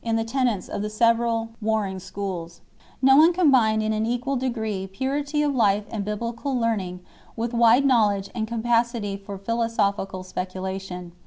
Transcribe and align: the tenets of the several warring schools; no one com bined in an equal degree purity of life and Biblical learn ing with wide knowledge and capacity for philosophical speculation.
the 0.15 0.23
tenets 0.25 0.67
of 0.67 0.81
the 0.81 0.89
several 0.89 1.49
warring 1.61 1.99
schools; 1.99 2.61
no 3.03 3.15
one 3.15 3.31
com 3.31 3.53
bined 3.53 3.83
in 3.83 3.93
an 3.93 4.03
equal 4.03 4.35
degree 4.35 4.87
purity 4.87 5.43
of 5.43 5.53
life 5.53 5.85
and 5.91 6.03
Biblical 6.03 6.57
learn 6.57 6.79
ing 6.81 7.01
with 7.35 7.53
wide 7.53 7.85
knowledge 7.85 8.27
and 8.33 8.47
capacity 8.47 9.15
for 9.15 9.37
philosophical 9.37 10.23
speculation. 10.23 11.11